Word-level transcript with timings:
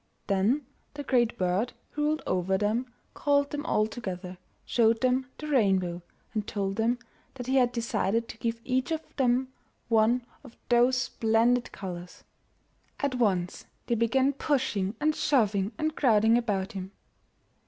Then 0.25 0.65
the 0.95 1.03
Great 1.03 1.37
Bird, 1.37 1.73
who 1.91 2.05
ruled 2.05 2.23
over 2.25 2.57
them, 2.57 2.91
called 3.13 3.51
them 3.51 3.63
all 3.67 3.85
together, 3.85 4.39
showed 4.65 4.99
them 5.01 5.27
the 5.37 5.45
rainbow, 5.45 6.01
and 6.33 6.47
told 6.47 6.77
them 6.77 6.97
that 7.35 7.45
he 7.45 7.57
had 7.57 7.71
decided 7.71 8.27
to 8.27 8.37
give 8.39 8.59
each 8.63 8.91
of 8.91 9.03
them 9.17 9.49
one 9.89 10.25
of 10.43 10.57
those 10.69 10.97
splendid 10.97 11.71
colors. 11.71 12.23
At 12.99 13.13
once 13.13 13.67
they 13.85 13.93
began 13.93 14.33
pushing 14.33 14.95
and 14.99 15.15
shoving 15.15 15.71
and 15.77 15.95
crowd 15.95 16.25
ing 16.25 16.35
about 16.35 16.71
him. 16.71 16.93